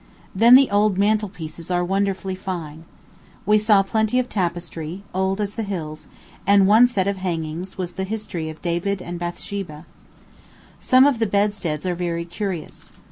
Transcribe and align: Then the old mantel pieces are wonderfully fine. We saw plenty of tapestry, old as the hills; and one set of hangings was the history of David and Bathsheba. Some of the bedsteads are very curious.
Then 0.33 0.55
the 0.55 0.71
old 0.71 0.97
mantel 0.97 1.29
pieces 1.29 1.69
are 1.69 1.85
wonderfully 1.85 2.33
fine. 2.33 2.85
We 3.45 3.59
saw 3.59 3.83
plenty 3.83 4.17
of 4.17 4.29
tapestry, 4.29 5.03
old 5.13 5.39
as 5.39 5.53
the 5.53 5.61
hills; 5.61 6.07
and 6.47 6.65
one 6.65 6.87
set 6.87 7.07
of 7.07 7.17
hangings 7.17 7.77
was 7.77 7.93
the 7.93 8.03
history 8.03 8.49
of 8.49 8.63
David 8.63 8.99
and 9.03 9.19
Bathsheba. 9.19 9.85
Some 10.79 11.05
of 11.05 11.19
the 11.19 11.27
bedsteads 11.27 11.85
are 11.85 11.93
very 11.93 12.25
curious. 12.25 12.93